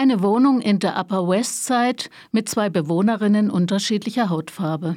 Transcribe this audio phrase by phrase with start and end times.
[0.00, 4.94] Eine Wohnung in der Upper West Side mit zwei Bewohnerinnen unterschiedlicher Hautfarbe.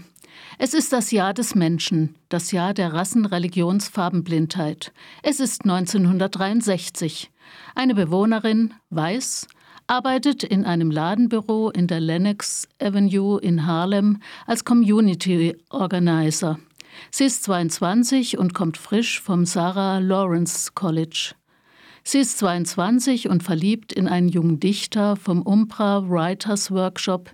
[0.59, 4.93] Es ist das Jahr des Menschen, das Jahr der Rassen-Religions-Farbenblindheit.
[5.23, 7.31] Es ist 1963.
[7.73, 9.47] Eine Bewohnerin, weiß,
[9.87, 16.59] arbeitet in einem Ladenbüro in der Lennox Avenue in Harlem als Community Organizer.
[17.09, 21.33] Sie ist 22 und kommt frisch vom Sarah Lawrence College.
[22.03, 27.31] Sie ist 22 und verliebt in einen jungen Dichter vom Umbra Writers Workshop,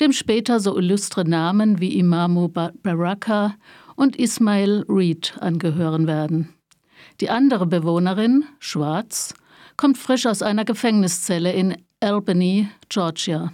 [0.00, 3.54] dem später so illustre Namen wie Imamu Baraka
[3.94, 6.54] und Ismail Reed angehören werden.
[7.20, 9.34] Die andere Bewohnerin, schwarz,
[9.76, 13.52] kommt frisch aus einer Gefängniszelle in Albany, Georgia.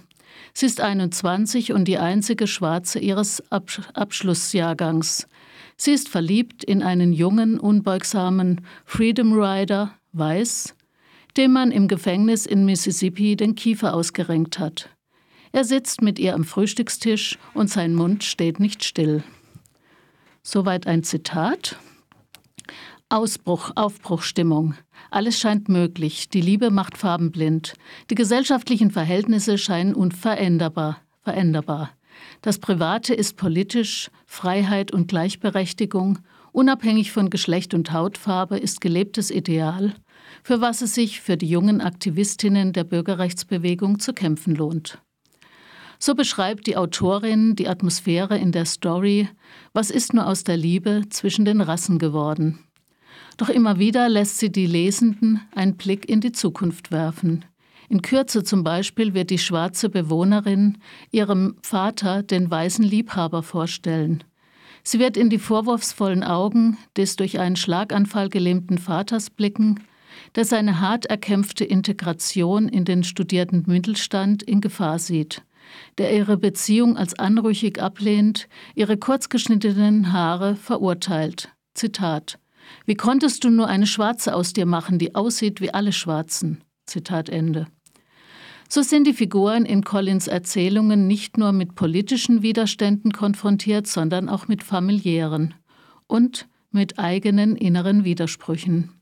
[0.53, 5.27] Sie ist 21 und die einzige Schwarze ihres Abschlussjahrgangs.
[5.75, 10.75] Sie ist verliebt in einen jungen, unbeugsamen Freedom Rider, weiß,
[11.37, 14.89] dem man im Gefängnis in Mississippi den Kiefer ausgerenkt hat.
[15.51, 19.23] Er sitzt mit ihr am Frühstückstisch und sein Mund steht nicht still.
[20.43, 21.77] Soweit ein Zitat.
[23.09, 24.75] Ausbruch, Aufbruchstimmung.
[25.11, 26.29] Alles scheint möglich.
[26.29, 27.73] Die Liebe macht farbenblind.
[28.09, 31.01] Die gesellschaftlichen Verhältnisse scheinen unveränderbar.
[31.23, 31.91] Veränderbar.
[32.41, 36.19] Das Private ist politisch, Freiheit und Gleichberechtigung,
[36.51, 39.93] unabhängig von Geschlecht und Hautfarbe, ist gelebtes Ideal,
[40.47, 44.97] für was es sich für die jungen Aktivistinnen der Bürgerrechtsbewegung zu kämpfen lohnt.
[45.99, 49.27] So beschreibt die Autorin die Atmosphäre in der Story
[49.73, 52.59] Was ist nur aus der Liebe zwischen den Rassen geworden?
[53.35, 57.43] Doch immer wieder lässt sie die Lesenden einen Blick in die Zukunft werfen.
[57.89, 60.77] In Kürze zum Beispiel wird die schwarze Bewohnerin
[61.11, 64.23] ihrem Vater den weißen Liebhaber vorstellen.
[64.81, 69.81] Sie wird in die vorwurfsvollen Augen des durch einen Schlaganfall gelähmten Vaters blicken,
[70.35, 75.43] der seine hart erkämpfte Integration in den studierten Mittelstand in Gefahr sieht,
[75.97, 81.49] der ihre Beziehung als anrüchig ablehnt, ihre kurzgeschnittenen Haare verurteilt.
[81.73, 82.39] Zitat
[82.85, 86.63] Wie konntest du nur eine Schwarze aus dir machen, die aussieht wie alle Schwarzen?
[86.85, 87.67] Zitat Ende.
[88.69, 94.49] So sind die Figuren in Collins Erzählungen nicht nur mit politischen Widerständen konfrontiert, sondern auch
[94.49, 95.53] mit familiären
[96.07, 98.96] und mit eigenen inneren Widersprüchen.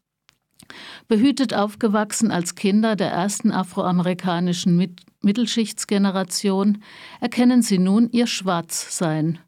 [1.07, 6.83] Behütet aufgewachsen als Kinder der ersten afroamerikanischen Mittelschichtsgeneration,
[7.21, 9.39] erkennen sie nun ihr Schwarzsein.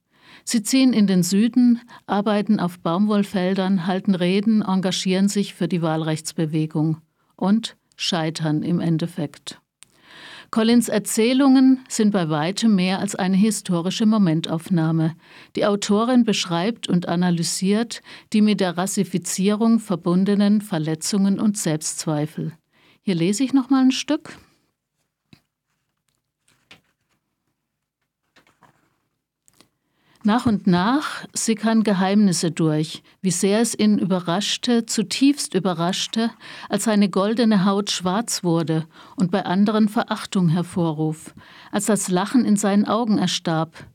[0.43, 7.01] Sie ziehen in den Süden, arbeiten auf Baumwollfeldern, halten Reden, engagieren sich für die Wahlrechtsbewegung
[7.35, 9.59] und scheitern im Endeffekt.
[10.49, 15.15] Collins Erzählungen sind bei weitem mehr als eine historische Momentaufnahme.
[15.55, 22.53] Die Autorin beschreibt und analysiert die mit der Rassifizierung verbundenen Verletzungen und Selbstzweifel.
[23.01, 24.37] Hier lese ich noch mal ein Stück.
[30.27, 36.31] Nach und nach sickern Geheimnisse durch, wie sehr es ihn überraschte, zutiefst überraschte,
[36.67, 41.33] als seine goldene Haut schwarz wurde und bei anderen Verachtung hervorruf,
[41.71, 43.87] als das Lachen in seinen Augen erstarb.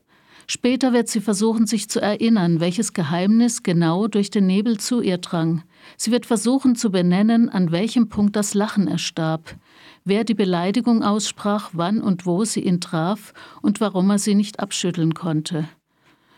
[0.47, 5.19] Später wird sie versuchen, sich zu erinnern, welches Geheimnis genau durch den Nebel zu ihr
[5.19, 5.61] drang.
[5.97, 9.55] Sie wird versuchen zu benennen, an welchem Punkt das Lachen erstarb,
[10.03, 14.59] wer die Beleidigung aussprach, wann und wo sie ihn traf und warum er sie nicht
[14.59, 15.69] abschütteln konnte.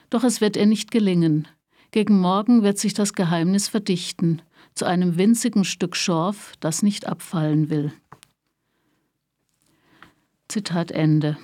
[0.09, 1.47] Doch es wird ihr nicht gelingen.
[1.91, 4.41] Gegen Morgen wird sich das Geheimnis verdichten,
[4.73, 7.93] zu einem winzigen Stück Schorf, das nicht abfallen will.
[10.47, 11.37] Zitat Ende.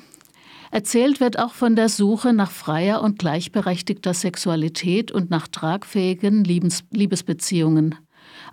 [0.72, 6.86] Erzählt wird auch von der Suche nach freier und gleichberechtigter Sexualität und nach tragfähigen Liebes
[6.92, 7.96] Liebesbeziehungen.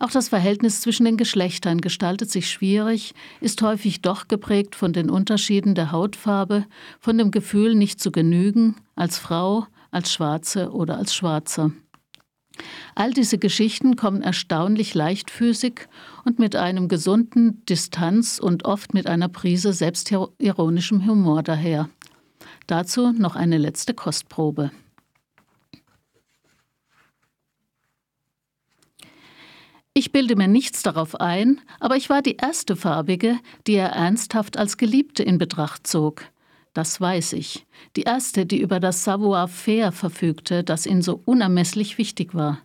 [0.01, 5.11] Auch das Verhältnis zwischen den Geschlechtern gestaltet sich schwierig, ist häufig doch geprägt von den
[5.11, 6.67] Unterschieden der Hautfarbe,
[6.99, 11.73] von dem Gefühl, nicht zu genügen, als Frau, als Schwarze oder als Schwarzer.
[12.95, 15.87] All diese Geschichten kommen erstaunlich leichtfüßig
[16.25, 21.89] und mit einem gesunden Distanz und oft mit einer Prise selbstironischem Humor daher.
[22.67, 24.73] Dazu noch eine letzte Kostprobe.
[29.95, 34.57] Ich bilde mir nichts darauf ein, aber ich war die erste Farbige, die er ernsthaft
[34.57, 36.25] als Geliebte in Betracht zog
[36.75, 37.67] das weiß ich.
[37.97, 42.61] Die erste, die über das Savoir-faire verfügte, das ihnen so unermesslich wichtig war.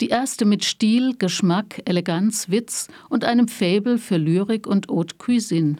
[0.00, 5.76] Die erste mit Stil, Geschmack, Eleganz, Witz und einem Faible für Lyrik und Haute Cuisine.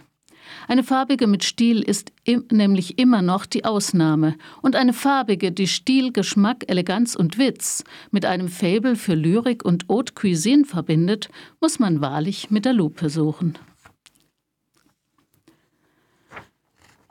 [0.69, 4.37] Eine farbige mit Stil ist im, nämlich immer noch die Ausnahme.
[4.63, 9.87] Und eine farbige, die Stil, Geschmack, Eleganz und Witz mit einem Faible für Lyrik und
[9.89, 11.31] Haute Cuisine verbindet,
[11.61, 13.59] muss man wahrlich mit der Lupe suchen.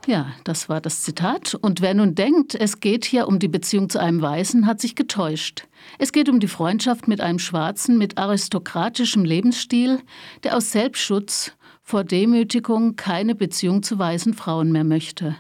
[0.10, 1.54] Ja, das war das Zitat.
[1.54, 4.96] Und wer nun denkt, es geht hier um die Beziehung zu einem Weißen, hat sich
[4.96, 5.68] getäuscht.
[6.00, 10.00] Es geht um die Freundschaft mit einem Schwarzen mit aristokratischem Lebensstil,
[10.44, 11.52] der aus Selbstschutz
[11.84, 15.36] vor Demütigung keine Beziehung zu weißen Frauen mehr möchte.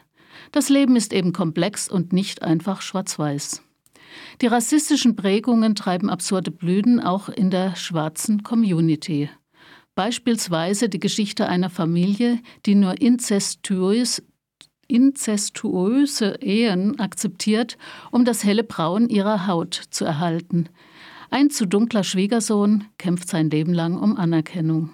[0.51, 3.63] Das Leben ist eben komplex und nicht einfach schwarz-weiß.
[4.44, 9.31] Die rassistischen Prägungen treiben absurde Blüten auch in der schwarzen Community.
[9.95, 14.22] Beispielsweise die Geschichte einer Familie, die nur inzestuös,
[14.89, 17.77] inzestuöse Ehen akzeptiert,
[18.12, 20.68] um das helle Braun ihrer Haut zu erhalten.
[21.30, 24.89] Ein zu dunkler Schwiegersohn kämpft sein Leben lang um Anerkennung.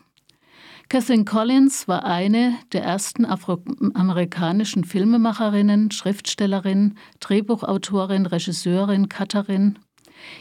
[0.90, 9.80] Kathleen Collins war eine der ersten afroamerikanischen Filmemacherinnen, Schriftstellerin, Drehbuchautorin, Regisseurin, Cutterin.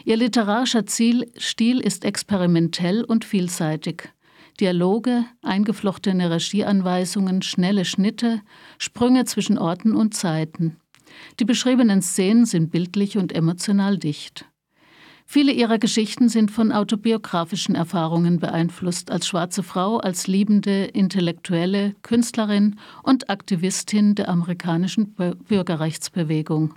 [0.05, 4.11] Ihr literarischer Ziel, Stil ist experimentell und vielseitig.
[4.61, 8.41] Dialoge, eingeflochtene Regieanweisungen, schnelle Schnitte,
[8.79, 10.77] Sprünge zwischen Orten und Zeiten.
[11.41, 14.47] Die beschriebenen Szenen sind bildlich und emotional dicht.
[15.27, 22.79] Viele ihrer Geschichten sind von autobiografischen Erfahrungen beeinflusst, als schwarze Frau, als liebende Intellektuelle, Künstlerin
[23.03, 26.75] und Aktivistin der amerikanischen Bürgerrechtsbewegung.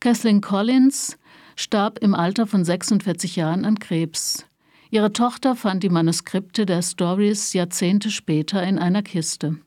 [0.00, 1.18] Kathleen Collins
[1.56, 4.46] starb im Alter von 46 Jahren an Krebs.
[4.90, 9.58] Ihre Tochter fand die Manuskripte der Stories Jahrzehnte später in einer Kiste.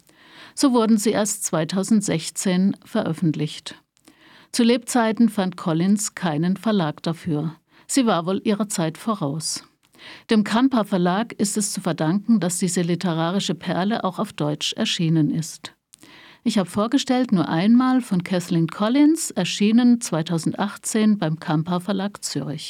[0.56, 3.76] So wurden sie erst 2016 veröffentlicht.
[4.52, 7.56] Zu Lebzeiten fand Collins keinen Verlag dafür.
[7.88, 9.64] Sie war wohl ihrer Zeit voraus.
[10.30, 15.30] Dem Kampa Verlag ist es zu verdanken, dass diese literarische Perle auch auf Deutsch erschienen
[15.30, 15.74] ist.
[16.44, 22.60] Ich habe vorgestellt nur einmal von Kathleen Collins, erschienen 2018 beim Kampa Verlag Zürich.